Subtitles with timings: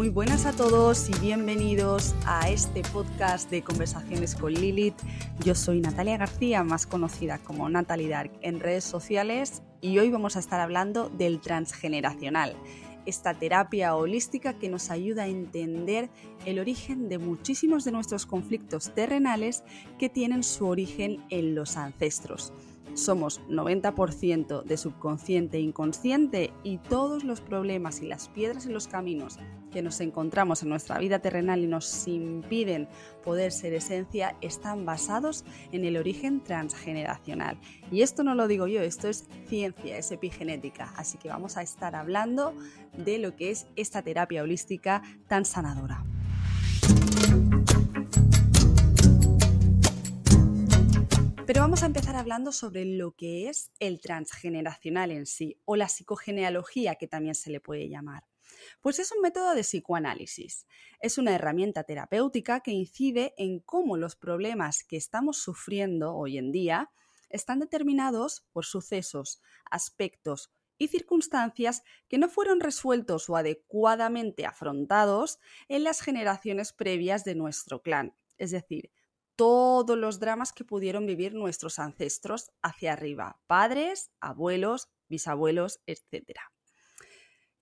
[0.00, 4.94] Muy buenas a todos y bienvenidos a este podcast de Conversaciones con Lilith.
[5.44, 10.36] Yo soy Natalia García, más conocida como Natalie Dark en redes sociales y hoy vamos
[10.36, 12.56] a estar hablando del transgeneracional,
[13.04, 16.08] esta terapia holística que nos ayuda a entender
[16.46, 19.64] el origen de muchísimos de nuestros conflictos terrenales
[19.98, 22.54] que tienen su origen en los ancestros
[22.94, 28.88] somos 90% de subconsciente e inconsciente y todos los problemas y las piedras en los
[28.88, 29.38] caminos
[29.70, 32.88] que nos encontramos en nuestra vida terrenal y nos impiden
[33.24, 37.58] poder ser esencia están basados en el origen transgeneracional.
[37.90, 40.92] Y esto no lo digo yo, esto es ciencia, es epigenética.
[40.96, 42.54] Así que vamos a estar hablando
[42.96, 46.04] de lo que es esta terapia holística tan sanadora.
[51.50, 55.88] Pero vamos a empezar hablando sobre lo que es el transgeneracional en sí, o la
[55.88, 58.22] psicogenealogía que también se le puede llamar.
[58.80, 60.68] Pues es un método de psicoanálisis.
[61.00, 66.52] Es una herramienta terapéutica que incide en cómo los problemas que estamos sufriendo hoy en
[66.52, 66.92] día
[67.30, 69.42] están determinados por sucesos,
[69.72, 77.34] aspectos y circunstancias que no fueron resueltos o adecuadamente afrontados en las generaciones previas de
[77.34, 78.14] nuestro clan.
[78.38, 78.92] Es decir,
[79.40, 86.38] todos los dramas que pudieron vivir nuestros ancestros hacia arriba, padres, abuelos, bisabuelos, etc.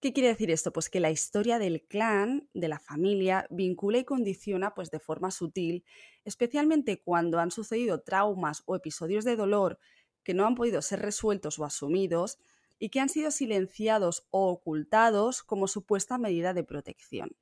[0.00, 0.72] ¿Qué quiere decir esto?
[0.72, 5.30] Pues que la historia del clan, de la familia, vincula y condiciona pues de forma
[5.30, 5.84] sutil,
[6.24, 9.78] especialmente cuando han sucedido traumas o episodios de dolor
[10.24, 12.38] que no han podido ser resueltos o asumidos
[12.80, 17.36] y que han sido silenciados o ocultados como supuesta medida de protección.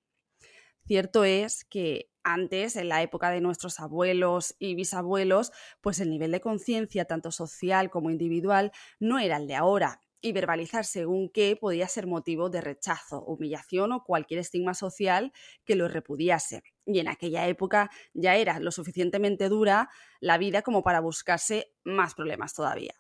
[0.87, 6.33] Cierto es que antes, en la época de nuestros abuelos y bisabuelos, pues el nivel
[6.33, 10.01] de conciencia, tanto social como individual, no era el de ahora.
[10.21, 15.33] Y verbalizar según qué podía ser motivo de rechazo, humillación o cualquier estigma social
[15.65, 16.65] que lo repudiase.
[16.85, 19.89] Y en aquella época ya era lo suficientemente dura
[20.21, 22.95] la vida como para buscarse más problemas todavía.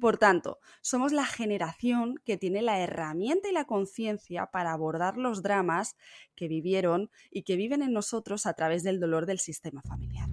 [0.00, 5.42] Por tanto, somos la generación que tiene la herramienta y la conciencia para abordar los
[5.42, 5.96] dramas
[6.34, 10.28] que vivieron y que viven en nosotros a través del dolor del sistema familiar.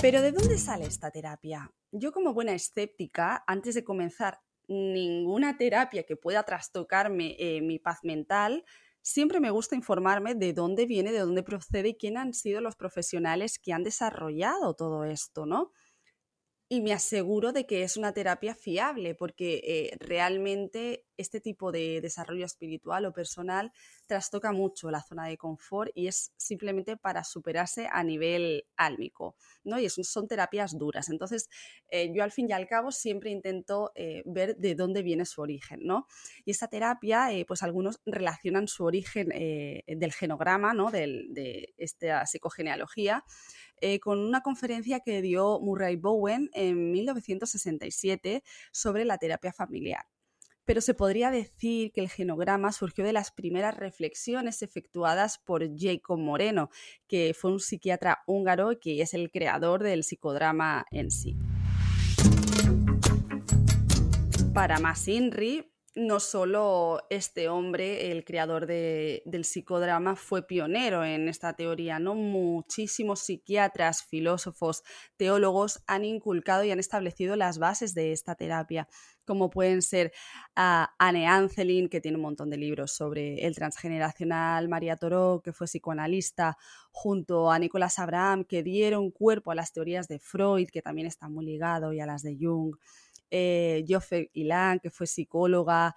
[0.00, 1.72] Pero ¿de dónde sale esta terapia?
[1.90, 8.04] Yo como buena escéptica, antes de comenzar ninguna terapia que pueda trastocarme eh, mi paz
[8.04, 8.64] mental,
[9.08, 12.76] siempre me gusta informarme de dónde viene, de dónde procede y quién han sido los
[12.76, 15.72] profesionales que han desarrollado todo esto, ¿no?
[16.70, 22.00] Y me aseguro de que es una terapia fiable, porque eh, realmente este tipo de
[22.02, 23.72] desarrollo espiritual o personal
[24.06, 29.34] trastoca mucho la zona de confort y es simplemente para superarse a nivel álmico,
[29.64, 29.80] ¿no?
[29.80, 31.08] Y son terapias duras.
[31.08, 31.48] Entonces,
[31.90, 35.40] eh, yo al fin y al cabo siempre intento eh, ver de dónde viene su
[35.40, 36.06] origen, ¿no?
[36.44, 40.90] Y esta terapia, pues algunos relacionan su origen del genograma, ¿no?
[40.90, 43.24] de esta psicogenealogía,
[43.80, 50.06] eh, con una conferencia que dio Murray Bowen en 1967 sobre la terapia familiar.
[50.64, 56.18] Pero se podría decir que el genograma surgió de las primeras reflexiones efectuadas por Jacob
[56.18, 56.68] Moreno,
[57.06, 61.36] que fue un psiquiatra húngaro y que es el creador del psicodrama en sí.
[64.52, 71.98] Para Masinri, no solo este hombre, el creador del psicodrama, fue pionero en esta teoría,
[71.98, 72.14] ¿no?
[72.14, 74.84] Muchísimos psiquiatras, filósofos,
[75.16, 78.88] teólogos han inculcado y han establecido las bases de esta terapia,
[79.24, 80.12] como pueden ser
[80.54, 85.52] ah, Anne Ancelin, que tiene un montón de libros sobre el transgeneracional, María Toró, que
[85.52, 86.56] fue psicoanalista,
[86.92, 91.28] junto a Nicolás Abraham, que dieron cuerpo a las teorías de Freud, que también está
[91.28, 92.76] muy ligado, y a las de Jung
[93.30, 93.84] eh,
[94.32, 95.94] Ilan, que fue psicóloga,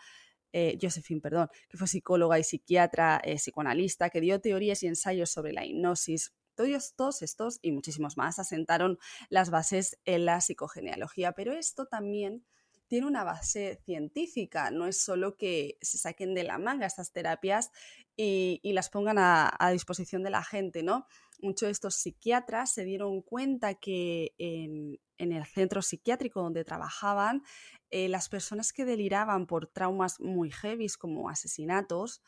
[0.54, 5.32] eh, Josephine, perdón, que fue psicóloga y psiquiatra, eh, psicoanalista, que dio teorías y ensayos
[5.32, 6.34] sobre la hipnosis.
[6.56, 9.00] Todos, todos estos y muchísimos más asentaron
[9.30, 12.44] las bases en la psicogenealogía, pero esto también
[12.92, 17.72] tiene una base científica, no es solo que se saquen de la manga estas terapias
[18.18, 21.08] y, las pongan a, disposición de la gente, ¿no?
[21.42, 27.44] Muchos de estos psiquiatras se dieron cuenta que en, el centro psiquiátrico donde trabajaban,
[27.90, 32.22] eh, las personas que deliraban por traumas muy heavy como asesinatos,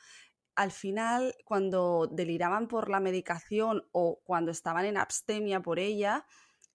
[0.55, 6.25] al final, cuando deliraban por la medicación o cuando estaban en abstemia por ella,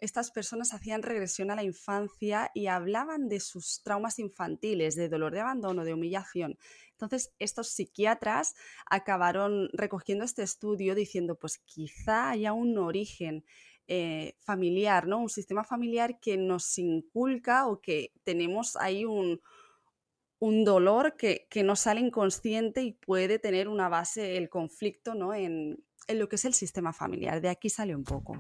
[0.01, 5.33] estas personas hacían regresión a la infancia y hablaban de sus traumas infantiles, de dolor
[5.33, 6.57] de abandono, de humillación.
[6.93, 8.55] Entonces, estos psiquiatras
[8.87, 13.45] acabaron recogiendo este estudio diciendo, pues quizá haya un origen
[13.87, 15.19] eh, familiar, ¿no?
[15.19, 19.41] Un sistema familiar que nos inculca o que tenemos ahí un,
[20.41, 25.35] un dolor que, no sale inconsciente y puede tener una base el conflicto ¿no?
[25.35, 27.41] en, en lo que es el sistema familiar.
[27.41, 28.37] De aquí sale un poco.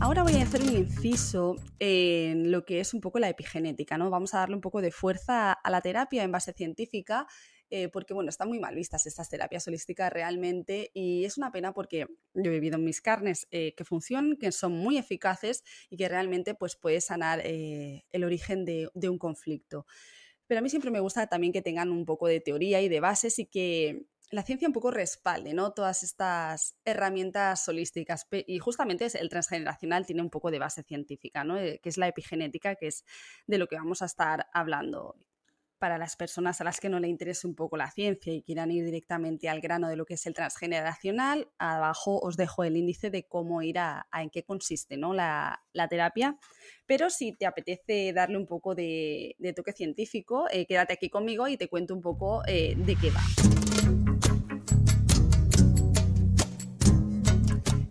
[0.00, 4.10] Ahora voy a hacer un inciso en lo que es un poco la epigenética, ¿no?
[4.10, 7.26] Vamos a darle un poco de fuerza a la terapia en base científica,
[7.68, 11.74] eh, porque bueno, están muy mal vistas estas terapias holísticas realmente y es una pena
[11.74, 15.96] porque yo he vivido en mis carnes eh, que funcionan, que son muy eficaces y
[15.96, 19.84] que realmente pues puede sanar eh, el origen de, de un conflicto.
[20.48, 23.00] Pero a mí siempre me gusta también que tengan un poco de teoría y de
[23.00, 25.72] bases y que la ciencia un poco respalde, ¿no?
[25.72, 28.26] Todas estas herramientas holísticas.
[28.30, 31.56] Y justamente el transgeneracional tiene un poco de base científica, ¿no?
[31.58, 33.04] Eh, que es la epigenética, que es
[33.46, 35.27] de lo que vamos a estar hablando hoy.
[35.78, 38.72] Para las personas a las que no le interese un poco la ciencia y quieran
[38.72, 43.10] ir directamente al grano de lo que es el transgeneracional, abajo os dejo el índice
[43.10, 45.14] de cómo ir a, en qué consiste ¿no?
[45.14, 46.36] la, terapia.
[46.86, 51.56] Pero si te apetece darle un poco de, toque científico, eh, quédate aquí conmigo y
[51.56, 53.20] te cuento un poco eh, de qué va.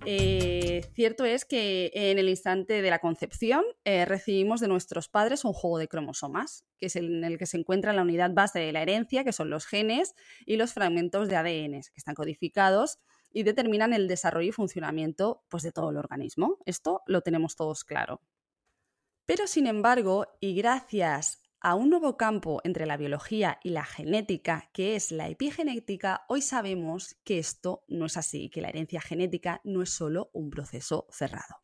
[0.05, 5.45] Eh, cierto es que en el instante de la concepción eh, recibimos de nuestros padres
[5.45, 8.71] un juego de cromosomas, que es en el que se encuentra la unidad base de
[8.71, 10.15] la herencia, que son los genes,
[10.45, 12.99] y los fragmentos de ADN, que están codificados
[13.31, 16.57] y determinan el desarrollo y funcionamiento pues, de todo el organismo.
[16.65, 18.21] Esto lo tenemos todos claro.
[19.25, 24.69] Pero sin embargo, y gracias a un nuevo campo entre la biología y la genética,
[24.73, 29.61] que es la epigenética, hoy sabemos que esto no es así, que la herencia genética
[29.63, 31.63] no es solo un proceso cerrado.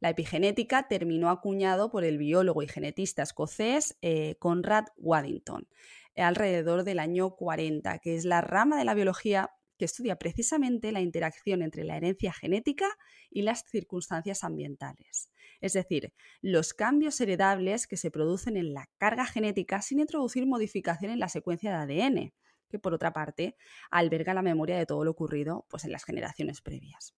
[0.00, 5.68] La epigenética terminó acuñado por el biólogo y genetista escocés eh, Conrad Waddington
[6.16, 11.00] alrededor del año 40, que es la rama de la biología que estudia precisamente la
[11.00, 12.88] interacción entre la herencia genética
[13.30, 19.26] y las circunstancias ambientales es decir, los cambios heredables que se producen en la carga
[19.26, 22.32] genética sin introducir modificación en la secuencia de ADN,
[22.68, 23.56] que por otra parte
[23.90, 27.14] alberga la memoria de todo lo ocurrido pues, en las generaciones previas.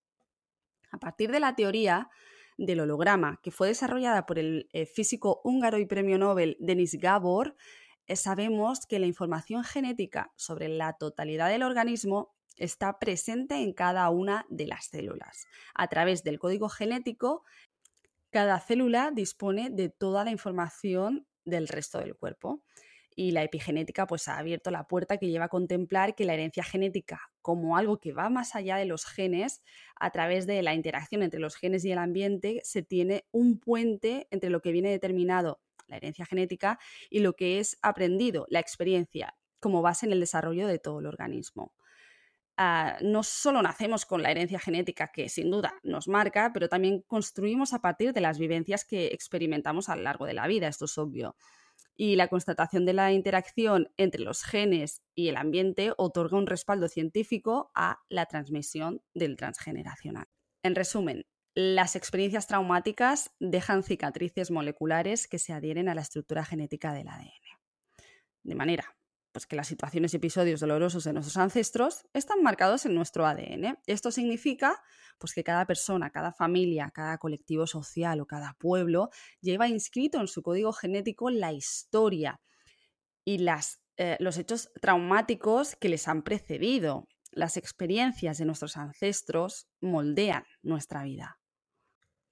[0.90, 2.08] A partir de la teoría
[2.56, 7.56] del holograma, que fue desarrollada por el eh, físico húngaro y premio Nobel Denis Gabor,
[8.06, 14.08] eh, sabemos que la información genética sobre la totalidad del organismo está presente en cada
[14.10, 15.46] una de las células.
[15.74, 17.44] A través del código genético
[18.30, 22.62] cada célula dispone de toda la información del resto del cuerpo
[23.14, 26.62] y la epigenética pues ha abierto la puerta que lleva a contemplar que la herencia
[26.62, 29.62] genética como algo que va más allá de los genes,
[29.96, 34.28] a través de la interacción entre los genes y el ambiente, se tiene un puente
[34.30, 36.78] entre lo que viene determinado, la herencia genética,
[37.08, 41.06] y lo que es aprendido, la experiencia, como base en el desarrollo de todo el
[41.06, 41.74] organismo.
[42.62, 47.00] Ah, no solo nacemos con la herencia genética que sin duda nos marca, pero también
[47.00, 50.84] construimos a partir de las vivencias que experimentamos a lo largo de la vida, esto
[50.84, 51.36] es obvio.
[51.96, 56.88] Y la constatación de la interacción entre los genes y el ambiente otorga un respaldo
[56.88, 60.26] científico a la transmisión del transgeneracional.
[60.62, 61.24] En resumen,
[61.54, 67.30] las experiencias traumáticas dejan cicatrices moleculares que se adhieren a la estructura genética del ADN.
[68.42, 68.99] De manera
[69.32, 73.78] pues que las situaciones y episodios dolorosos de nuestros ancestros están marcados en nuestro ADN.
[73.86, 74.82] Esto significa
[75.18, 79.10] pues, que cada persona, cada familia, cada colectivo social o cada pueblo
[79.40, 82.40] lleva inscrito en su código genético la historia
[83.24, 87.06] y las, eh, los hechos traumáticos que les han precedido.
[87.30, 91.38] Las experiencias de nuestros ancestros moldean nuestra vida.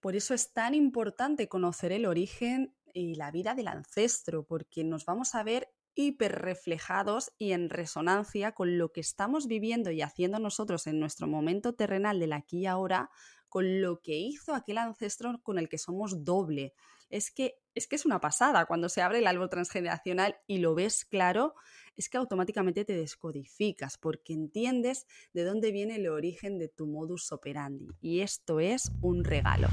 [0.01, 5.05] Por eso es tan importante conocer el origen y la vida del ancestro, porque nos
[5.05, 10.87] vamos a ver hiperreflejados y en resonancia con lo que estamos viviendo y haciendo nosotros
[10.87, 13.11] en nuestro momento terrenal del aquí y ahora,
[13.49, 16.73] con lo que hizo aquel ancestro con el que somos doble.
[17.11, 20.77] Es que es que es una pasada cuando se abre el árbol transgeneracional y lo
[20.77, 21.55] ves claro,
[21.97, 27.33] es que automáticamente te descodificas porque entiendes de dónde viene el origen de tu modus
[27.33, 29.69] operandi y esto es un regalo.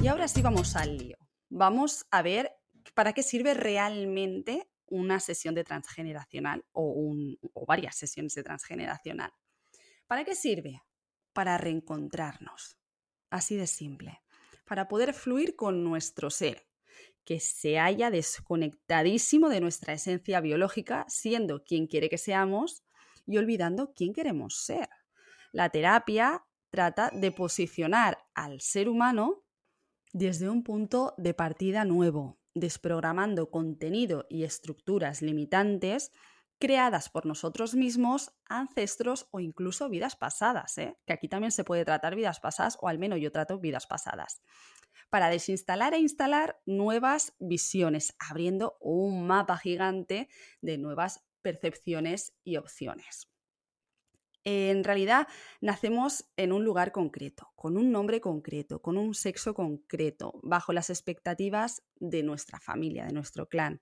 [0.00, 1.19] Y ahora sí vamos al lío
[1.50, 2.52] vamos a ver
[2.94, 7.14] para qué sirve realmente una sesión de transgeneracional o,
[7.66, 9.32] varias sesiones de transgeneracional.
[10.06, 10.82] ¿Para qué sirve?
[11.32, 12.78] Para reencontrarnos.
[13.28, 14.22] Así de simple.
[14.64, 16.66] Para poder fluir con nuestro ser,
[17.24, 22.82] que se haya desconectadísimo de nuestra esencia biológica, siendo quien quiere que seamos
[23.26, 24.88] y olvidando quién queremos ser.
[25.52, 29.44] La terapia trata de posicionar al ser humano
[30.12, 36.12] desde un punto de partida nuevo, desprogramando contenido y estructuras limitantes
[36.58, 40.96] creadas por nosotros mismos, ancestros o incluso vidas pasadas, ¿eh?
[41.06, 44.42] que aquí también se puede tratar vidas pasadas, o al menos yo trato vidas pasadas,
[45.08, 50.28] para desinstalar e instalar nuevas visiones, abriendo un mapa gigante
[50.60, 53.29] de nuevas percepciones y opciones.
[54.44, 55.28] En realidad,
[55.60, 60.88] nacemos en un lugar concreto, con un nombre concreto, con un sexo concreto, bajo las
[60.88, 63.80] expectativas de nuestra familia, de nuestro clan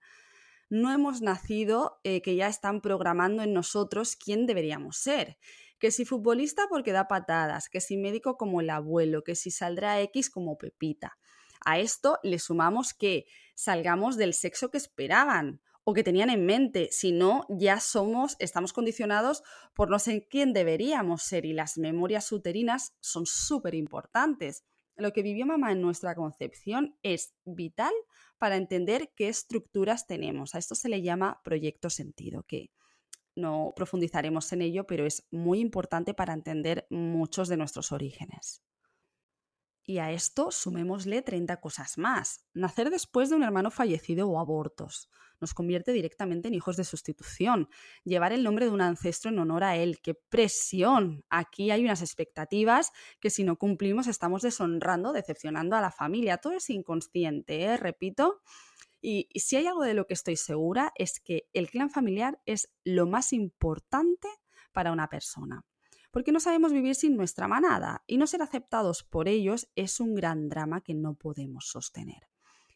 [0.70, 5.38] no hemos nacido eh, que ya están programando en nosotros quién deberíamos ser.
[5.78, 10.00] Que si futbolista porque da patadas, que si médico como el abuelo, que si saldrá
[10.02, 11.16] X como Pepita.
[11.64, 16.90] A esto le sumamos que salgamos del sexo que esperaban o que tenían en mente,
[16.92, 19.42] si no, ya somos, estamos condicionados
[19.72, 24.66] por no ser quién deberíamos ser y las memorias uterinas son súper importantes.
[24.96, 27.94] Lo que vivió mamá en nuestra concepción es vital
[28.36, 30.54] para entender qué estructuras tenemos.
[30.54, 32.70] A esto se le llama proyecto sentido, que
[33.34, 38.62] no profundizaremos en ello, pero es muy importante para entender muchos de nuestros orígenes.
[39.84, 42.44] Y a esto sumémosle 30 cosas más.
[42.52, 45.08] Nacer después de un hermano fallecido o abortos
[45.40, 47.68] nos convierte directamente en hijos de sustitución.
[48.04, 50.00] Llevar el nombre de un ancestro en honor a él.
[50.02, 51.24] ¡Qué presión!
[51.30, 56.38] Aquí hay unas expectativas que si no cumplimos estamos deshonrando, decepcionando a la familia.
[56.38, 57.76] Todo es inconsciente, ¿eh?
[57.76, 58.40] repito.
[59.00, 62.40] Y, y si hay algo de lo que estoy segura es que el clan familiar
[62.46, 64.28] es lo más importante
[64.72, 65.64] para una persona
[66.10, 70.14] porque no sabemos vivir sin nuestra manada y no ser aceptados por ellos es un
[70.14, 72.28] gran drama que no podemos sostener.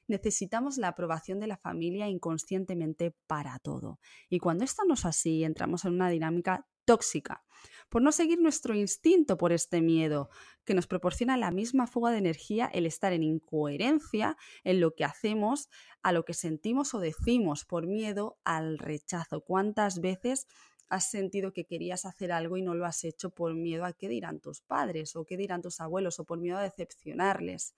[0.06, 4.00] Necesitamos la aprobación de la familia inconscientemente para todo.
[4.28, 7.44] Y cuando esto no es así, entramos en una dinámica tóxica,
[7.88, 10.30] por no seguir nuestro instinto por este miedo,
[10.64, 15.04] que nos proporciona la misma fuga de energía el estar en incoherencia en lo que
[15.04, 15.68] hacemos,
[16.02, 19.42] a lo que sentimos o decimos por miedo al rechazo.
[19.42, 20.47] ¿Cuántas veces
[20.92, 24.09] has sentido que querías hacer algo y no lo has hecho por miedo a qué
[24.09, 27.75] dirán tus padres o qué dirán tus abuelos o por miedo a decepcionarles.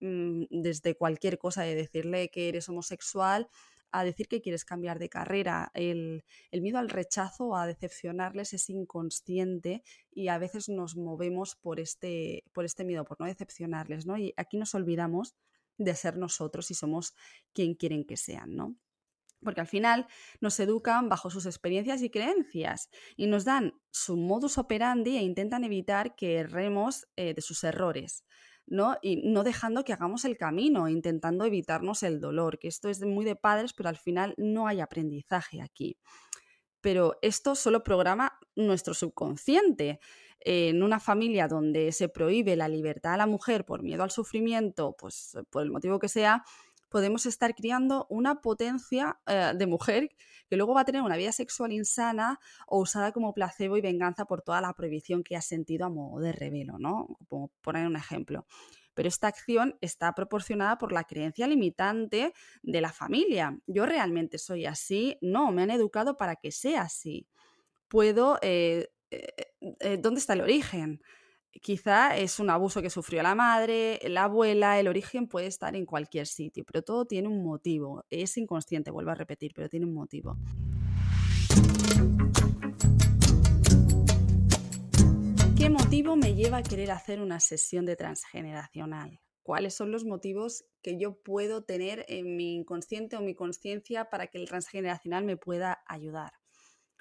[0.00, 3.48] Mm, desde cualquier cosa de decirle que eres homosexual
[3.92, 5.70] a decir que quieres cambiar de carrera.
[5.72, 11.80] El, el, miedo al rechazo a decepcionarles es inconsciente y a veces nos movemos por
[11.80, 14.18] este, por este miedo, por no decepcionarles, ¿no?
[14.18, 15.34] Y aquí nos olvidamos
[15.78, 17.14] de ser nosotros y somos
[17.54, 18.76] quien quieren que sean, ¿no?
[19.42, 20.06] porque al final
[20.40, 25.62] nos educan bajo sus experiencias y creencias y nos dan su modus operandi e intentan
[25.62, 28.24] evitar que erremos eh, de sus errores.
[28.66, 28.96] ¿No?
[29.02, 33.24] Y no dejando que hagamos el camino, intentando evitarnos el dolor, que esto es muy
[33.24, 35.98] de padres, pero al final no hay aprendizaje aquí.
[36.80, 40.00] Pero esto solo programa nuestro subconsciente.
[40.40, 44.94] En una familia donde se prohíbe la libertad a la mujer por miedo al sufrimiento,
[44.96, 46.44] pues por el motivo que sea,
[46.88, 50.10] podemos estar criando una potencia eh, de mujer
[50.48, 54.24] que luego va a tener una vida sexual insana o usada como placebo y venganza
[54.26, 57.18] por toda la prohibición que ha sentido a modo de revelo, ¿no?
[57.28, 58.46] Como poner un ejemplo.
[58.94, 63.58] Pero esta acción está proporcionada por la creencia limitante de la familia.
[63.66, 67.26] Yo realmente soy así, no, me han educado para que sea así.
[67.88, 71.02] Puedo, eh, eh, ¿dónde está el origen?
[71.62, 75.86] Quizá es un abuso que sufrió la madre, la abuela, el origen puede estar en
[75.86, 78.04] cualquier sitio, pero todo tiene un motivo.
[78.10, 80.36] Es inconsciente, vuelvo a repetir, pero tiene un motivo.
[85.56, 89.20] ¿Qué motivo me lleva a querer hacer una sesión de transgeneracional?
[89.42, 94.26] ¿Cuáles son los motivos que yo puedo tener en mi inconsciente o mi conciencia para
[94.26, 96.32] que el transgeneracional me pueda ayudar?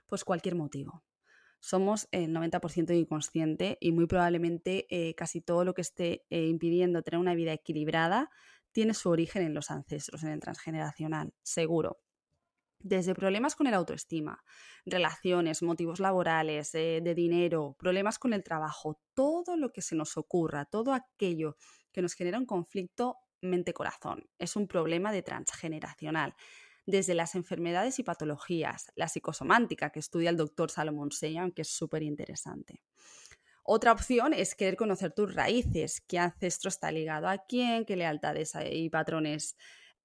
[0.08, 1.04] Pues cualquier motivo
[1.66, 7.02] somos el 90% inconsciente y muy probablemente eh, casi todo lo que esté eh, impidiendo
[7.02, 8.30] tener una vida equilibrada
[8.72, 11.98] tiene su origen en los ancestros, en el transgeneracional, seguro.
[12.78, 14.44] Desde problemas con el autoestima,
[14.86, 20.18] relaciones, motivos laborales, eh, de dinero, problemas con el trabajo, todo lo que se nos
[20.18, 21.58] ocurra, todo aquello
[21.92, 26.36] que nos genera un conflicto mente-corazón, es un problema de transgeneracional
[26.86, 31.70] desde las enfermedades y patologías, la psicosomántica que estudia el doctor Salomon Seyan, que es
[31.70, 32.82] súper interesante.
[33.64, 38.54] Otra opción es querer conocer tus raíces, qué ancestro está ligado a quién, qué lealtades
[38.72, 39.58] y patrones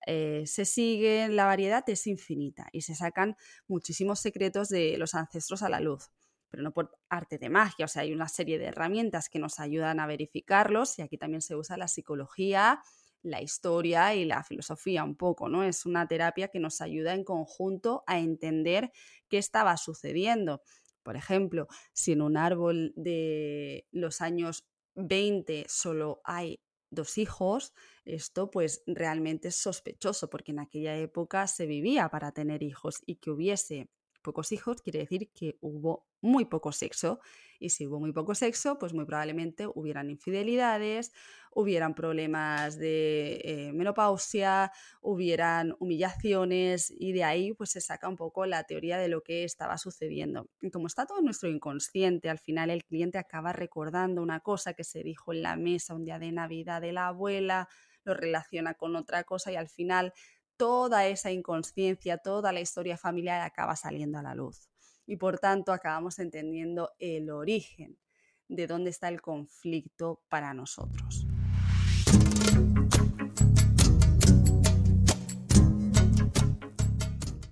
[0.07, 3.37] eh, se siguen, la variedad es infinita y se sacan
[3.69, 6.11] muchísimos secretos de los ancestros a la luz,
[6.49, 9.61] pero no por arte de magia, o sea, hay una serie de herramientas que nos
[9.61, 12.81] ayudan a verificarlos y aquí también se usa la psicología,
[13.23, 15.65] la historia y la filosofía un poco, ¿no?
[15.65, 18.93] Es una terapia que nos ayuda en conjunto a entender
[19.29, 20.63] qué estaba sucediendo.
[21.03, 26.61] Por ejemplo, si en un árbol de los años 20 solo hay
[26.91, 27.73] dos hijos,
[28.05, 33.17] esto pues realmente es sospechoso porque en aquella época se vivía para tener hijos y
[33.17, 33.89] que hubiese
[34.23, 37.21] pocos hijos quiere decir que hubo muy poco sexo.
[37.61, 41.13] Y si hubo muy poco sexo, pues muy probablemente hubieran infidelidades,
[41.53, 48.47] hubieran problemas de eh, menopausia, hubieran humillaciones y de ahí pues se saca un poco
[48.47, 50.49] la teoría de lo que estaba sucediendo.
[50.63, 54.85] Y como está todo nuestro inconsciente, al final el cliente acaba recordando una cosa que
[54.85, 57.69] se dijo en la mesa un día de Navidad de la abuela,
[58.05, 60.15] lo relaciona con otra cosa y al final
[60.57, 64.70] toda esa inconsciencia, toda la historia familiar acaba saliendo a la luz.
[65.11, 67.99] Y por tanto acabamos entendiendo el origen
[68.47, 71.27] de dónde está el conflicto para nosotros.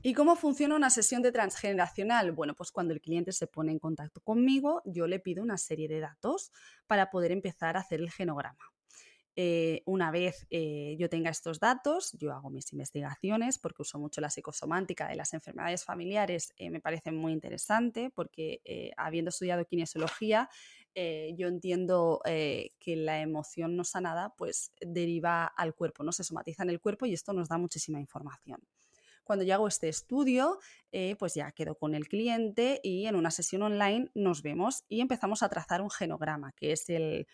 [0.03, 2.31] ¿Y cómo funciona una sesión de transgeneracional?
[2.31, 5.89] Bueno, pues cuando el cliente se pone en contacto conmigo, yo le pido una serie
[5.89, 6.53] de datos
[6.87, 8.73] para poder empezar a hacer el genograma.
[9.41, 14.21] Eh, una vez eh, yo tenga estos datos, yo hago mis investigaciones porque uso mucho
[14.21, 18.61] la psicosomántica de las enfermedades familiares, eh, me parece muy interesante porque
[18.97, 20.51] habiendo estudiado kinesiología,
[21.37, 26.71] yo entiendo que la emoción no sanada pues deriva al cuerpo, no se somatiza en
[26.71, 28.61] el cuerpo y esto nos da muchísima información.
[29.23, 30.59] Cuando yo hago este estudio,
[31.19, 35.45] pues ya quedo con el cliente y en una sesión online nos vemos y empezamos
[35.45, 37.29] a trazar un genograma, que es el,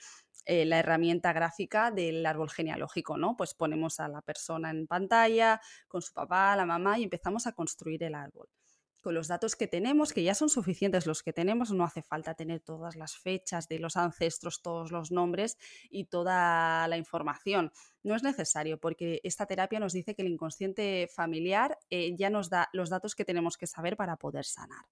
[0.44, 3.36] eh, la herramienta gráfica del árbol genealógico, ¿no?
[3.36, 7.52] Pues ponemos a la persona en pantalla con su papá, la mamá y empezamos a
[7.52, 8.48] construir el árbol.
[9.04, 12.34] Con los datos que tenemos, que ya son suficientes los que tenemos, no hace falta
[12.34, 15.58] tener todas las fechas de los ancestros, todos los nombres
[15.90, 17.70] y toda la información.
[18.02, 22.48] No es necesario porque esta terapia nos dice que el inconsciente familiar eh, ya nos
[22.48, 24.86] da los datos que tenemos que saber para poder sanar.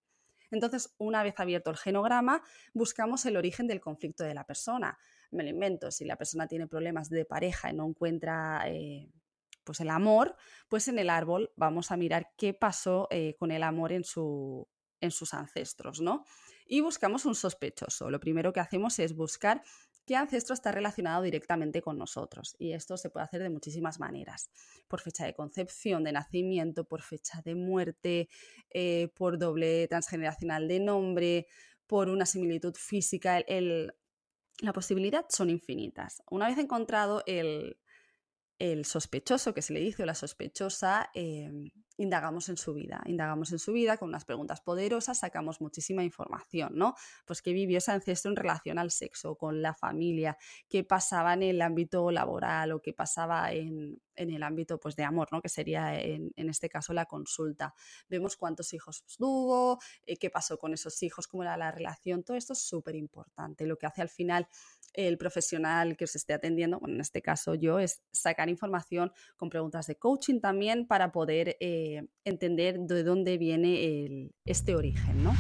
[0.51, 2.43] Entonces, una vez abierto el genograma,
[2.75, 4.99] buscamos el origen del conflicto de la persona
[5.33, 9.11] me lo invento, si la persona tiene problemas de pareja y no encuentra eh,
[9.65, 10.37] pues el amor,
[10.69, 14.69] pues en el árbol vamos a mirar qué pasó eh, con el amor en, su,
[15.01, 16.25] en sus ancestros, ¿no?
[16.67, 18.11] Y buscamos un sospechoso.
[18.11, 19.63] Lo primero que hacemos es buscar
[20.07, 22.57] qué ancestro está relacionado directamente con nosotros.
[22.59, 24.51] Y esto se puede hacer de muchísimas maneras.
[24.89, 28.29] Por fecha de concepción, de nacimiento, por fecha de muerte,
[28.71, 31.47] eh, por doble transgeneracional de nombre,
[31.87, 33.39] por una similitud física.
[34.63, 36.23] La posibilidad son infinitas.
[36.31, 37.77] Una vez encontrado el,
[38.61, 43.03] el sospechoso, que se le dice, o la sospechosa, em, indagamos en su vida.
[43.07, 46.95] Indagamos en su vida con unas preguntas poderosas, sacamos muchísima información, ¿no?
[47.27, 51.43] Pues qué vivió ese ancestro en relación al sexo, con la familia, qué pasaba en
[51.43, 55.41] el ámbito laboral o qué pasaba en, el ámbito pues, de amor, ¿no?
[55.41, 57.75] Que sería en, este caso la consulta.
[58.09, 62.37] Vemos cuántos hijos tuvo, eh, qué pasó con esos hijos, cómo era la relación, todo
[62.37, 63.67] esto es súper importante.
[63.67, 64.47] Lo que hace al final
[64.93, 69.49] el profesional que os esté atendiendo, bueno, en este caso yo, es sacar información con
[69.49, 75.35] preguntas de coaching también para poder eh, entender de dónde viene este origen, ¿no?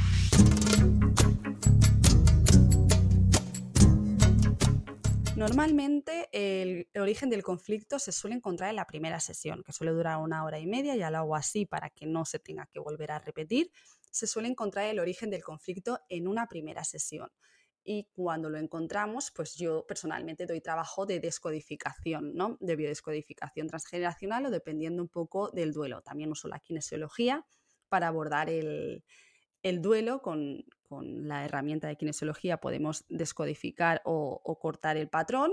[5.42, 10.18] Normalmente el origen del conflicto se suele encontrar en la primera sesión, que suele durar
[10.18, 13.10] una hora y media, ya lo hago así para que no se tenga que volver
[13.10, 13.72] a repetir.
[14.08, 17.28] Se suele encontrar el origen del conflicto en una primera sesión
[17.82, 22.56] y cuando lo encontramos, pues yo personalmente doy trabajo de descodificación, ¿no?
[22.60, 26.02] De biodescodificación transgeneracional o dependiendo un poco del duelo.
[26.02, 27.44] También uso la kinesiología
[27.88, 29.02] para abordar el,
[29.80, 30.64] duelo con,
[31.00, 35.52] la herramienta de kinesiología podemos descodificar o, cortar el patrón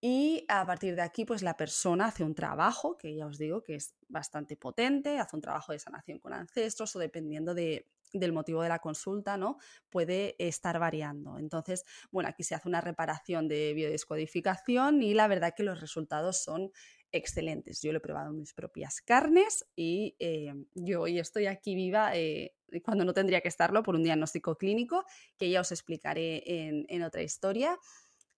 [0.00, 3.62] y a partir de aquí pues la persona hace un trabajo que ya os digo
[3.62, 8.32] que es bastante potente, hace un trabajo de sanación con ancestros o dependiendo de, del
[8.32, 9.58] motivo de la consulta, ¿no?
[9.90, 11.38] Puede estar variando.
[11.38, 16.42] Entonces, bueno, aquí se hace una reparación de biodescodificación y la verdad que los resultados
[16.42, 16.72] son
[17.12, 17.80] excelentes.
[17.82, 22.16] Yo lo he probado en mis propias carnes y eh, yo hoy estoy aquí viva
[22.16, 25.04] eh, cuando no tendría que estarlo por un diagnóstico clínico
[25.36, 27.78] que ya os explicaré en otra historia.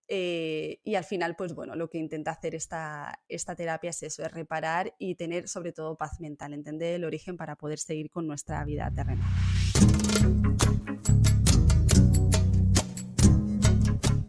[0.07, 4.23] Eh, y al final, pues bueno, lo que intenta hacer esta, esta terapia es eso,
[4.23, 8.27] es reparar y tener sobre todo paz mental, entender el origen para poder seguir con
[8.27, 9.27] nuestra vida terrenal.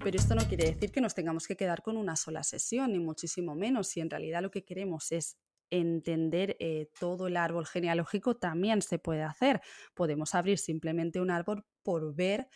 [0.04, 2.98] Pero esto no quiere decir que nos tengamos que quedar con una sola sesión, ni
[2.98, 3.88] muchísimo menos.
[3.88, 5.38] Si en realidad lo que queremos es
[5.70, 9.62] entender eh, todo el árbol genealógico, también se puede hacer.
[9.94, 12.48] Podemos abrir simplemente un árbol por ver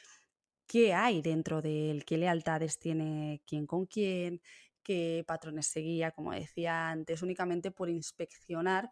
[0.67, 4.43] qué hay dentro de él, qué lealtades tiene quién con quién,
[4.83, 8.91] qué patrones seguía, como decía antes, únicamente por inspeccionar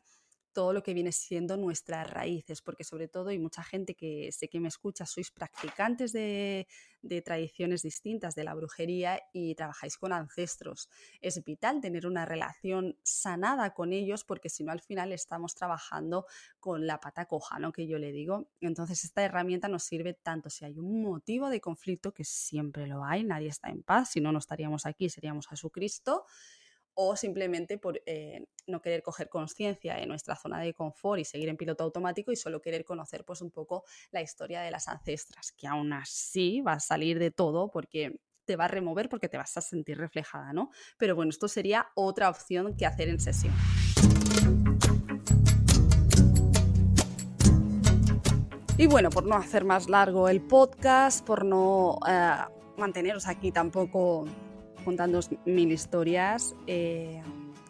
[0.56, 4.48] todo lo que viene siendo nuestras raíces, porque sobre todo, y mucha gente que sé
[4.48, 6.66] que me escucha, sois practicantes de,
[7.26, 10.88] tradiciones distintas de la brujería y trabajáis con ancestros.
[11.20, 16.24] Es vital tener una relación sanada con ellos, porque si no, al final estamos trabajando
[16.58, 17.70] con la pata coja, ¿no?
[17.70, 18.48] Que yo le digo.
[18.62, 23.04] Entonces, esta herramienta nos sirve tanto si hay un motivo de conflicto, que siempre lo
[23.04, 26.24] hay, nadie está en paz, si no, no estaríamos aquí, seríamos Jesucristo
[26.96, 31.48] o simplemente por eh, no querer coger conciencia de nuestra zona de confort y seguir
[31.50, 35.52] en piloto automático y solo querer conocer pues un poco la historia de las ancestras,
[35.52, 39.36] que aún así va a salir de todo porque te va a remover porque te
[39.36, 40.70] vas a sentir reflejada, ¿no?
[40.96, 43.54] Pero bueno, esto sería otra opción que hacer en sesión.
[48.78, 52.36] Y bueno, por no hacer más largo el podcast, por no eh,
[52.78, 54.26] manteneros aquí tampoco
[54.86, 57.20] contando mil historias, eh,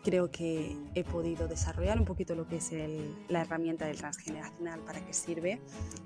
[0.05, 2.71] creo que he podido desarrollar un poquito lo que es
[3.29, 5.59] la herramienta del transgeneracional, para qué sirve.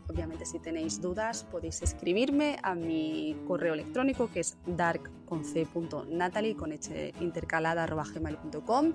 [0.09, 8.93] Obviamente si tenéis dudas podéis escribirme a mi correo electrónico que es dark.natalie con intercalada.gmail.com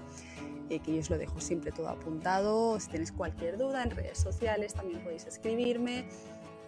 [0.69, 2.79] eh, que yo os lo dejo siempre todo apuntado.
[2.79, 6.05] Si tenéis cualquier duda en redes sociales también podéis escribirme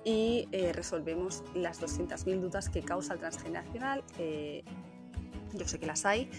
[0.04, 4.04] y eh, resolvemos las 200.000 dudas que causa el transgeneracional
[5.54, 6.30] yo sé que las hay.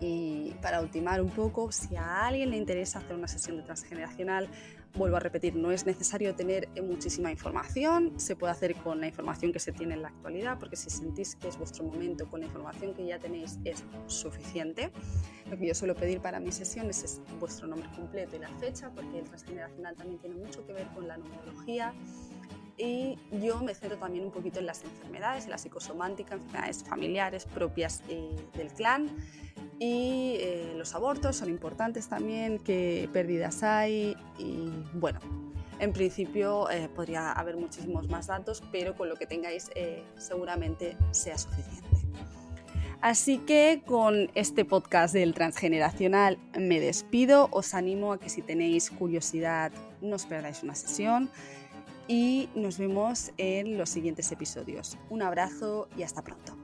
[0.00, 4.48] Y para ultimar un poco, si a alguien le interesa hacer una sesión de transgeneracional,
[4.94, 9.52] vuelvo a repetir, no es necesario tener muchísima información, se puede hacer con la información
[9.52, 12.46] que se tiene en la actualidad, porque si sentís que es vuestro momento con la
[12.46, 14.92] información que ya tenéis es suficiente.
[15.50, 18.90] Lo que yo suelo pedir para mis sesiones es vuestro nombre completo y la fecha,
[18.94, 21.92] porque el transgeneracional también tiene mucho que ver con la numerología
[22.76, 27.44] y yo me centro también un poquito en las enfermedades, en la psicosomántica, enfermedades familiares
[27.44, 29.08] propias eh, del clan.
[29.78, 35.20] Y eh, los abortos son importantes también, qué pérdidas hay y bueno,
[35.78, 39.70] en principio eh, podría haber muchísimos más datos, pero con lo que tengáis
[40.16, 41.88] seguramente sea suficiente.
[43.00, 48.90] Así que con este podcast del transgeneracional me despido, os animo a que si tenéis
[48.90, 51.30] curiosidad no os perdáis una sesión
[52.08, 54.98] y nos vemos en los siguientes episodios.
[55.10, 56.63] Un abrazo y hasta pronto.